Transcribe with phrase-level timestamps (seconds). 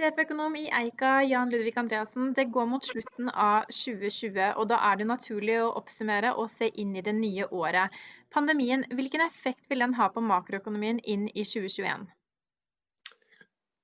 [0.00, 2.30] Sjeføkonom i Eika, Jan Ludvig Andreassen.
[2.32, 6.70] Det går mot slutten av 2020, og da er det naturlig å oppsummere og se
[6.80, 7.92] inn i det nye året.
[8.32, 12.08] Pandemien, hvilken effekt vil den ha på makroøkonomien inn i 2021?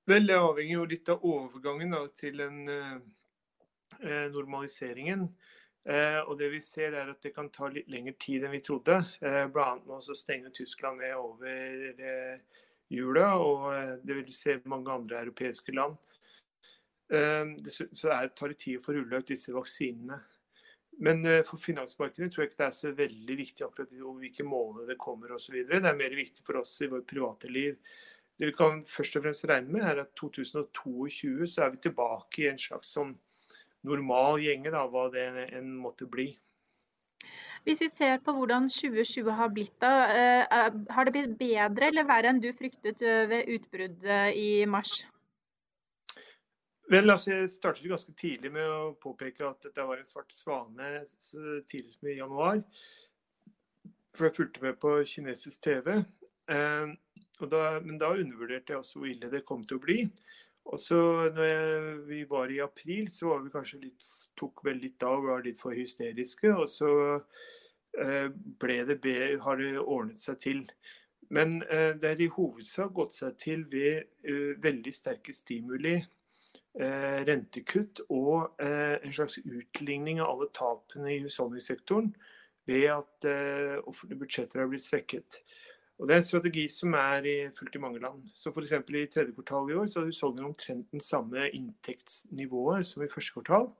[0.09, 5.27] Vel, Det avhenger jo litt av overgangen da, til den eh, normaliseringen.
[5.85, 8.65] Eh, og det vi ser er at det kan ta litt lengre tid enn vi
[8.65, 9.03] trodde.
[9.21, 9.75] Eh, Bl.a.
[9.85, 15.21] nå så stenger Tyskland ned over eh, jula, og eh, det vil se mange andre
[15.21, 15.97] europeiske land.
[17.09, 20.19] Eh, det, så det tar tid å få rulla ut disse vaksinene.
[20.99, 24.93] Men eh, for finansmarkedet tror jeg ikke det er så veldig viktig akkurat hvilke måneder
[24.93, 25.59] det kommer osv.
[25.69, 27.77] Det er mer viktig for oss i vårt private liv.
[28.37, 32.43] Det vi kan først og fremst regne med, er at 2022 så er vi tilbake
[32.43, 33.15] i en slags sånn
[33.87, 35.25] normal gjenge, da, hva det
[35.57, 36.31] enn måtte bli.
[37.67, 42.07] Hvis vi ser på hvordan 2020 har blitt, da, eh, har det blitt bedre eller
[42.07, 45.01] verre enn du fryktet eh, ved utbruddet i mars?
[46.87, 51.01] Vel, altså Jeg startet ganske tidlig med å påpeke at dette var en svart svane
[51.19, 52.61] så tidlig som i januar.
[54.15, 55.97] For jeg fulgte med på kinesisk TV.
[56.47, 56.93] Eh,
[57.51, 59.99] da, men da undervurderte jeg også hvor ille det kom til å bli.
[60.71, 61.01] Og så
[61.35, 64.09] når jeg, vi var i april, så var vi kanskje litt,
[64.39, 66.55] tok vel litt av og var litt for hysteriske.
[66.55, 66.91] Og så
[67.99, 70.67] eh, ble det har det ordnet seg til.
[71.35, 75.99] Men eh, det har i hovedsak gått seg til ved eh, veldig sterke stimuli.
[76.77, 82.11] Eh, rentekutt og eh, en slags utligning av alle tapene i husholdningssektoren
[82.69, 85.39] ved at eh, offentlige budsjetter har blitt svekket.
[85.97, 87.25] Og Det er en strategi som er
[87.57, 88.21] fulgt i mange land.
[88.37, 88.75] Så f.eks.
[88.77, 93.33] i tredje kvartal i år så har husholdningene omtrent den samme inntektsnivået som i første
[93.39, 93.71] kvartal.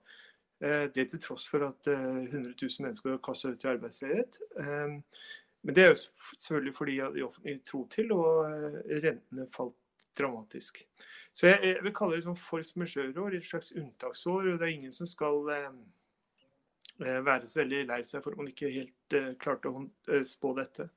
[0.58, 4.40] Det til tross for at 100 000 mennesker har kastet ut i arbeidsledighet.
[4.58, 6.00] Men det er jo
[6.34, 8.50] selvfølgelig fordi de offentlige tror til, og
[8.90, 9.78] rentene falt
[10.16, 10.80] dramatisk.
[11.32, 14.52] Så jeg, jeg vil kalle det sånn force majeure-år, et slags unntaksår.
[14.52, 15.44] og Det er ingen som skal
[16.98, 20.88] være så veldig lei seg for at man ikke helt klarte å spå dette.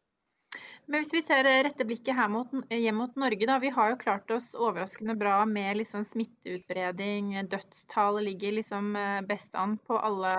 [0.90, 3.60] Men hvis vi ser rette blikket her mot, hjem mot Norge, da.
[3.64, 7.36] Vi har jo klart oss overraskende bra med liksom smitteutbredning.
[7.52, 8.92] Dødstall ligger liksom
[9.30, 10.34] best an på alle,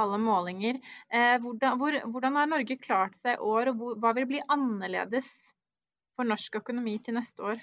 [0.00, 0.80] alle målinger.
[1.12, 4.42] Eh, hvordan, hvor, hvordan, har Norge klart seg i år, og hvor, hva vil bli
[4.52, 5.30] annerledes
[6.16, 7.62] for norsk økonomi til neste år?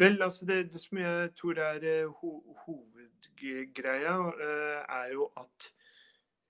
[0.00, 1.84] Vel, altså det, det som jeg tror er
[2.20, 2.30] ho
[2.64, 4.16] hovedgreia,
[4.88, 5.72] er jo at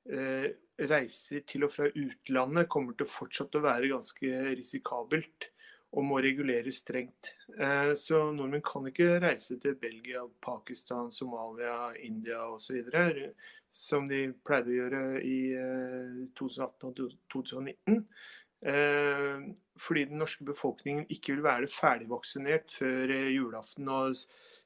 [0.09, 0.49] Eh,
[0.91, 5.50] reiser til og fra utlandet kommer til å fortsatt å være ganske risikabelt
[5.93, 7.34] og må reguleres strengt.
[7.53, 12.81] Eh, så nordmenn kan ikke reise til Belgia, Pakistan, Somalia, India osv.
[13.71, 15.38] som de pleide å gjøre i
[16.38, 18.05] 2018 eh, og 2019.
[18.60, 23.88] Fordi den norske befolkningen ikke vil være ferdigvaksinert før julaften.
[23.88, 24.15] og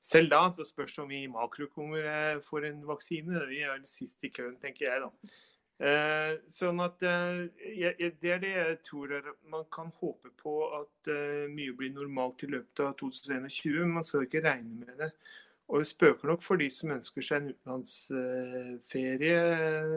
[0.05, 3.47] selv da så spørs det om vi makroøkonomer får en vaksine.
[3.49, 5.09] Vi er sist i køen, tenker jeg da.
[5.83, 7.49] Eh, sånn at eh,
[8.21, 9.15] Det er det jeg tror
[9.51, 13.81] man kan håpe på at eh, mye blir normalt i løpet av 2021.
[13.81, 15.11] Men man skal ikke regne med det.
[15.73, 19.97] Og det spøker nok for de som ønsker seg en utenlandsferie eh,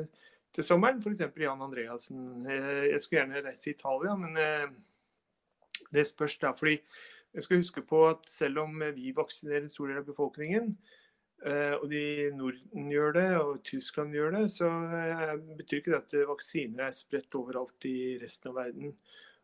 [0.58, 1.02] til sommeren.
[1.04, 1.22] F.eks.
[1.38, 2.22] Jan Andreassen.
[2.50, 4.70] Eh, jeg skulle gjerne reise til Italia, men eh,
[5.94, 6.54] det spørs da.
[6.58, 6.80] fordi
[7.34, 10.72] jeg skal huske på at selv om vi vaksinerer en stor del av befolkningen,
[11.46, 14.72] eh, og de i Norden gjør det, og Tyskland gjør det, så
[15.60, 18.96] betyr ikke det at vaksiner er spredt overalt i resten av verden.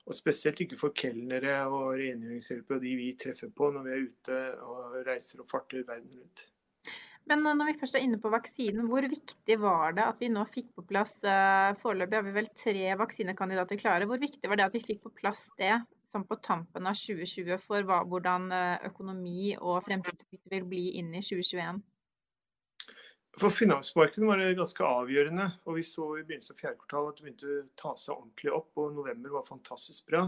[0.04, 4.10] Og spesielt ikke for kelnere og rengjøringshjelpere og de vi treffer på når vi er
[4.10, 6.48] ute og reiser og farter verden rundt.
[7.32, 10.44] Men når vi først er inne på vaksinen, hvor viktig var det at vi nå
[10.50, 14.08] fikk på plass uh, Foreløpig har vi vel tre vaksinekandidater klare.
[14.10, 15.78] Hvor viktig var det at vi fikk på plass det
[16.08, 21.14] som på tampen av 2020 for hva, hvordan eh, økonomi og fremtidsbytte vil bli inn
[21.16, 21.80] i 2021?
[23.40, 25.48] For finansmarkedet var det ganske avgjørende.
[25.66, 28.54] og Vi så i begynnelsen av fjerde kvartal at det begynte å ta seg ordentlig
[28.54, 28.70] opp.
[28.78, 30.28] og November var fantastisk bra.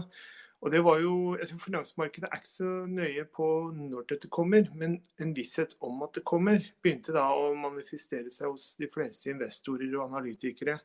[0.64, 4.64] Og det var jo, jeg tror Finansmarkedet er ikke så nøye på når dette kommer,
[4.74, 9.30] men en visshet om at det kommer, begynte da å manifestere seg hos de fleste
[9.30, 10.78] investorer og analytikere.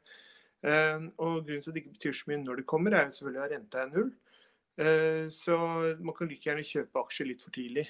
[0.61, 3.15] Eh, og Grunnen til at det ikke betyr så mye når det kommer, er jo
[3.15, 4.13] selvfølgelig at renta er null.
[4.77, 5.57] Eh, så
[6.03, 7.87] man kan like gjerne kjøpe aksjer litt for tidlig.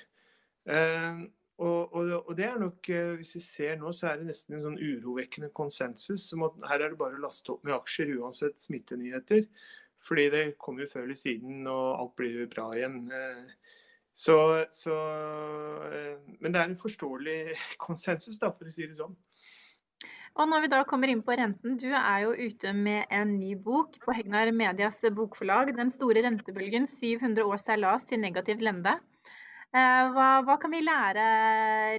[0.69, 1.25] Eh,
[1.61, 2.87] og, og, og, det er nok,
[3.17, 6.85] Hvis vi ser nå, så er det nesten en sånn urovekkende konsensus om at her
[6.85, 9.45] er det bare å laste opp med aksjer uansett smittenyheter.
[10.01, 13.03] Fordi det kommer jo før eller siden, og alt blir jo bra igjen.
[13.13, 13.43] Eh,
[14.13, 14.37] så,
[14.73, 14.95] så,
[15.93, 17.37] eh, Men det er en forståelig
[17.85, 19.15] konsensus, da, for å si det sånn.
[20.39, 23.51] Og når vi da kommer inn på renten, du er jo ute med en ny
[23.59, 25.73] bok på Hegnar Medias bokforlag.
[25.75, 28.95] 'Den store rentebølgen 700 års seilas til negativt lende'.
[29.75, 31.25] Eh, hva, hva, kan vi lære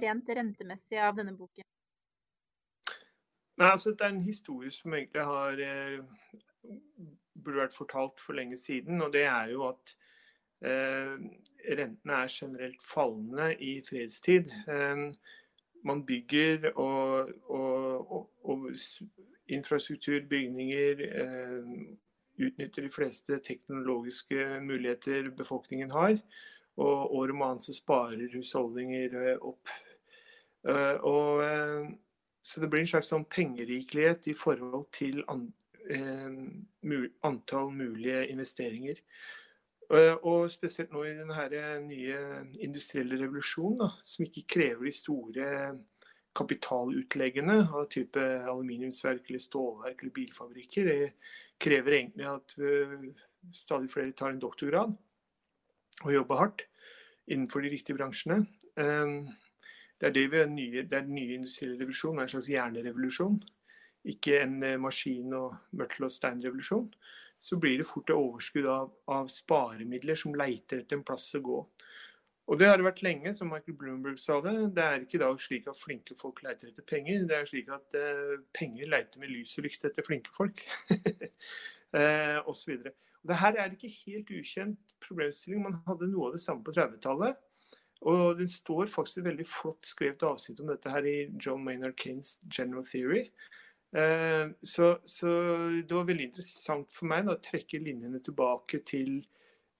[0.01, 1.65] rent rentemessig av denne boken?
[3.61, 5.61] Nei, altså, det er en historie som egentlig har
[7.43, 9.01] burde vært fortalt for lenge siden.
[9.01, 9.95] Og det er jo at
[10.65, 11.15] eh,
[11.79, 14.51] rentene er generelt fallende i fredstid.
[14.67, 15.09] Eh,
[15.83, 18.69] man bygger og, og, og, og
[19.51, 21.73] infrastruktur, bygninger eh,
[22.39, 26.17] utnytter de fleste teknologiske muligheter befolkningen har.
[26.77, 29.69] Og år om annet så sparer husholdninger eh, opp.
[30.69, 31.91] Eh, og, eh,
[32.43, 35.21] så det blir en slags sånn pengerikelighet i forhold til
[37.23, 39.01] antall mulige investeringer.
[40.23, 42.19] Og spesielt nå i denne nye
[42.63, 45.47] industrielle revolusjonen, da, som ikke krever de store
[46.33, 50.89] kapitalutleggene av type aluminiumsverk eller stålverk eller bilfabrikker.
[50.89, 51.11] Det
[51.61, 52.55] krever egentlig at
[53.53, 54.95] stadig flere tar en doktorgrad
[56.03, 56.65] og jobber hardt
[57.31, 58.43] innenfor de riktige bransjene.
[58.79, 59.27] Ehm,
[59.99, 63.37] det er, det nye, det er den nye industrielle revolusjonen, en slags hjernerevolusjon.
[64.03, 66.89] Ikke en eh, maskin- og mørtel- og steinrevolusjon.
[67.39, 71.43] Så blir det fort et overskudd av, av, sparemidler som leiter etter en plass å
[71.43, 71.59] gå.
[72.51, 74.53] Og det har det vært lenge, som Michael Bloomberg sa det.
[74.75, 77.23] Det er ikke i dag slik at flinke folk leiter etter penger.
[77.27, 80.63] Det er slik at eh, penger leiter med lys og lykte etter flinke folk.
[81.99, 82.91] eh, og så videre.
[83.23, 85.63] Det her er ikke helt ukjent problemstilling.
[85.63, 87.39] Man hadde noe av det samme på 30-tallet.
[88.11, 91.95] Og det står faktisk et veldig flott skrevet avsnitt om dette her i John Maynard
[91.95, 93.29] Kanes General Theory.
[93.93, 95.27] Eh, så, så,
[95.87, 99.19] det var veldig interessant for meg da, å trekke linjene tilbake til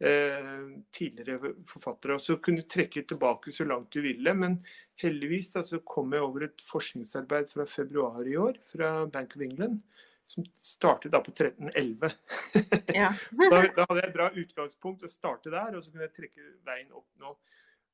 [0.04, 2.18] eh, tidligere forfattere.
[2.18, 4.36] Og så kunne du trekke tilbake så langt du ville.
[4.38, 4.60] Men
[5.02, 9.46] heldigvis da, så kom jeg over et forskningsarbeid fra februar i år fra Bank of
[9.48, 9.82] England
[10.26, 12.12] som startet da på 1311.
[12.94, 13.10] Ja.
[13.32, 16.46] da, da, hadde jeg et bra utgangspunkt å starte der, og så kunne jeg trekke
[16.68, 17.34] veien opp nå.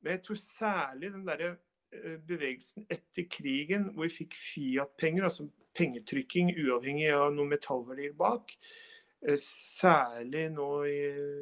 [0.04, 1.57] Men jeg tror særlig den der eh,
[2.27, 5.47] bevegelsen etter krigen, hvor vi fikk Fiat-penger, altså
[5.77, 8.53] pengetrykking uavhengig av noen metallverdier bak,
[9.25, 11.00] eh, særlig nå i,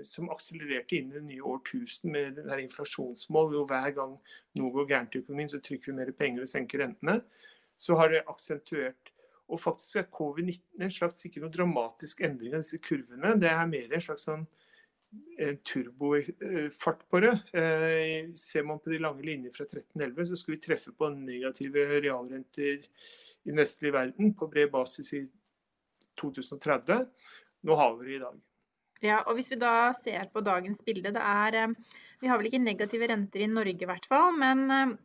[0.08, 4.16] som akselererte inn i det nye årtusen med det inflasjonsmål, hvor hver gang
[4.60, 7.22] noe går gærent i økonomien, så trykker vi mer penger og senker rentene,
[7.78, 9.14] så har det aksentuert
[9.48, 13.38] og faktisk er covid-19 en slags ikke noe dramatisk endring av disse kurvene.
[13.40, 14.44] Det er mer en slags sånn
[15.64, 17.34] turbofart på det.
[17.54, 21.86] Eh, ser man på de lange linjer fra 1311, så skal vi treffe på negative
[22.02, 25.24] realrenter i den vestlige verden på bred basis i
[26.22, 27.08] 2030.
[27.68, 28.38] Nå har vi det i dag.
[29.06, 31.76] Ja, og Hvis vi da ser på dagens bilde, det er eh,
[32.22, 34.96] Vi har vel ikke negative renter i Norge i hvert fall, men eh,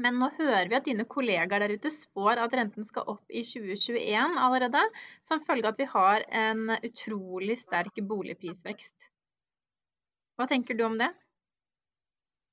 [0.00, 3.42] men nå hører vi at dine kollegaer der ute spår at renten skal opp i
[3.44, 4.80] 2021 allerede,
[5.20, 9.11] som følge av at vi har en utrolig sterk boligprisvekst.
[10.42, 11.06] Hva tenker du om det?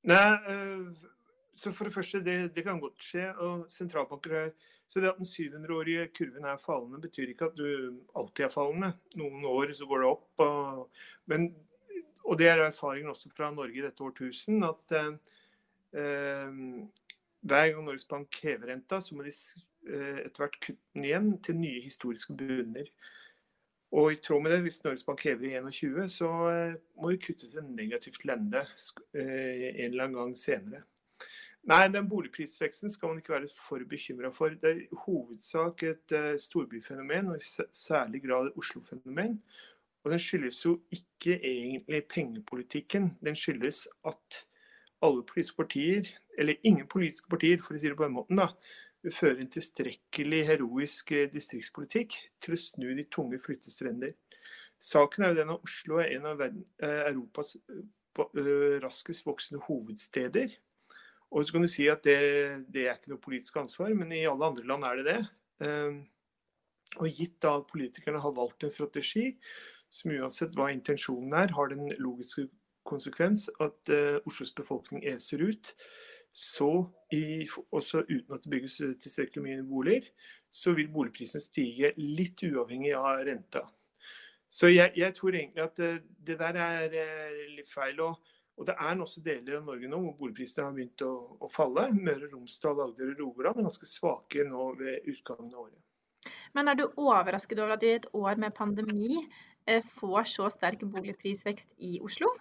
[0.10, 1.08] Nei, eh,
[1.58, 3.24] så For det første, det, det kan godt skje.
[3.42, 4.52] og sentralbanker er,
[4.88, 8.94] så Det at den 700-årige kurven er fallende, betyr ikke at du alltid er fallende.
[9.18, 10.30] Noen år så går det opp.
[10.46, 11.50] Og, men,
[12.24, 14.64] og det er erfaringen også fra Norge i dette årtusen.
[14.64, 16.54] at eh,
[17.42, 21.32] hver gang Norges Bank hever renta, så må de eh, etter hvert kutte den igjen
[21.42, 22.94] til nye historiske bunner.
[23.92, 27.22] Og i tråd med det, hvis Norges Bank hever i 21, så eh, må vi
[27.24, 30.84] kutte til negativt lende eh, en eller annen gang senere.
[31.70, 34.54] Nei, den boligprisveksten skal man ikke være for bekymra for.
[34.62, 39.42] Det er i hovedsak et storbyfenomen, og i særlig grad et Oslo-fenomen.
[40.04, 43.18] Og den skyldes jo ikke egentlig pengepolitikken.
[43.26, 44.46] Den skyldes at
[45.02, 48.50] alle politiske partier, eller ingen politiske partier, for å si det på den måten, da,
[49.08, 54.16] føre en tilstrekkelig heroisk eh, distriktspolitikk til å snu de tunge flyttestrender.
[54.80, 60.54] Saken er jo den at Oslo er en av eh, Europas eh, raskest voksende hovedsteder.
[61.30, 62.20] Og så kan du si at det,
[62.72, 65.20] det, er ikke noe politisk ansvar, men i alle andre land er det det.
[65.68, 66.00] Eh,
[66.98, 69.34] og gitt da politikerne har valgt en strategi
[69.94, 72.48] som uansett hva intensjonen er, har den logiske
[72.88, 73.90] konsekvens at
[74.26, 75.70] Oslos befolkning eser ut,
[76.32, 76.72] så
[77.12, 80.08] i, også uten at det bygges tilstrekkelig mye boliger,
[80.52, 83.66] så vil boligprisen stige litt uavhengig av renta.
[84.50, 88.00] Så jeg, jeg tror egentlig at det, eh, det der er eh, litt feil.
[88.02, 91.12] Og, og, det er også deler av Norge nå hvor boligprisene har begynt å,
[91.46, 91.86] å falle.
[91.94, 95.86] Møre og Romsdal, Agder og Rogaland er ganske svake nå ved utgangen av året.
[96.58, 100.84] Men er du overrasket over at i et år med pandemi eh, får så sterk
[100.98, 102.34] boligprisvekst i Oslo?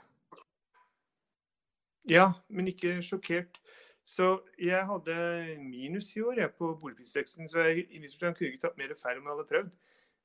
[2.09, 3.61] Ja, men ikke sjokkert.
[4.09, 5.15] Så jeg hadde
[5.61, 9.27] minus i år jeg, på boligprisveksten, så jeg i kunne ikke tatt mer feil om
[9.27, 9.75] jeg hadde prøvd.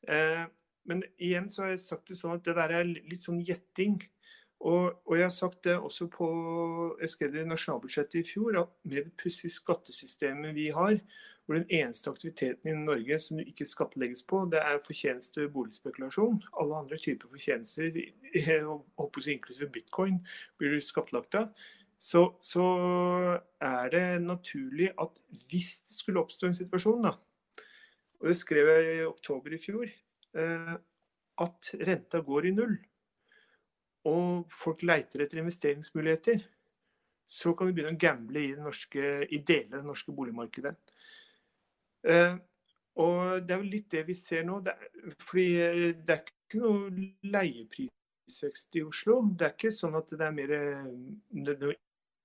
[0.07, 0.45] Eh,
[0.87, 3.99] men igjen så har jeg sagt det sånn at det der er litt sånn gjetting.
[4.63, 6.27] Og, og, jeg har sagt det også på
[7.01, 10.95] Jeg skrev det i nasjonalbudsjettet i fjor, at med det pussige skattesystemet vi har,
[11.45, 15.50] hvor den eneste aktiviteten i Norge som du ikke skattlegges på, det er fortjeneste ved
[15.55, 16.43] boligspekulasjon.
[16.62, 17.91] Alle andre typer fortjenester,
[19.27, 20.21] inklusive bitcoin,
[20.57, 21.51] blir du skattlagt av
[22.03, 22.63] så, så,
[23.63, 27.13] er det naturlig at hvis det skulle oppstå en situasjon, da,
[28.19, 29.88] og det skrev jeg i oktober i fjor,
[30.35, 30.73] eh,
[31.45, 32.75] at renta går i null,
[34.12, 36.43] og folk leiter etter investeringsmuligheter,
[37.23, 40.75] så kan vi begynne å gamble i, norske, i deler av det norske boligmarkedet.
[42.03, 42.36] Eh,
[43.01, 44.55] og det er jo litt det vi ser nå.
[44.65, 44.79] Det er,
[45.24, 45.48] fordi
[46.05, 46.79] det er ikke noe
[47.33, 49.13] leieprisvekst i Oslo.
[49.33, 51.55] Det er ikke sånn at det er mer det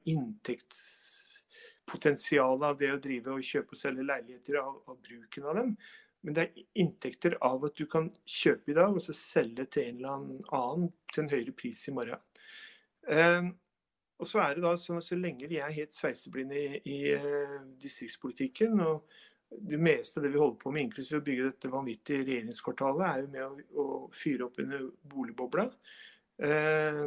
[0.09, 5.71] inntektspotensial av det å drive og kjøpe og selge leiligheter av, av, bruken av dem.
[6.27, 9.83] Men det er inntekter av at du kan kjøpe i dag og så selge til
[9.87, 10.13] en eller
[10.59, 12.21] annen til en høyere pris i morgen.
[13.09, 13.45] Eh,
[14.19, 16.99] og så er det da sånn at så lenge vi er helt sveiseblinde i, i
[17.79, 19.07] distriktspolitikken, og
[19.51, 23.23] det meste av det vi holder på med, inklusiv å bygge dette vanvittige regjeringskvartalet, er
[23.23, 25.67] jo med å, å fyre opp under boligbobla.
[26.45, 27.05] Eh,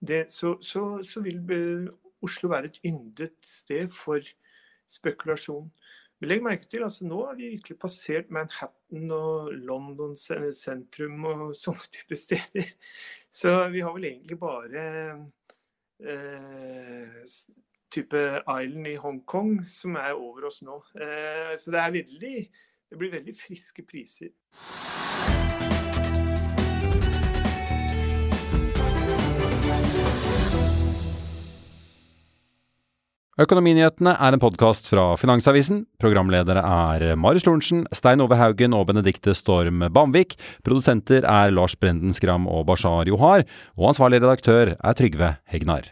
[0.00, 1.88] det, så, så, så, vil
[2.22, 4.26] Oslo være et yndet sted for
[4.92, 5.70] spekulasjon.
[6.20, 11.42] Men legg merke til, altså Nå har vi virkelig passert Manhattan og London sentrum og
[11.62, 12.76] sånne typer steder.
[13.32, 14.84] Så vi har vel egentlig bare
[16.04, 17.16] eh,
[17.92, 20.80] type Island i Hongkong som er over oss nå.
[20.96, 22.36] Eh, så det, veldig,
[22.90, 24.32] det blir veldig friske priser.
[33.40, 35.86] Økonominyhetene er en podkast fra Finansavisen.
[36.02, 40.36] Programledere er Marius Lorentzen, Stein Ove Haugen og Benedikte Storm Bamvik.
[40.68, 43.46] Produsenter er Lars Brenden Skram og Bashar Johar.
[43.80, 45.88] Og ansvarlig redaktør er Trygve Hegnar.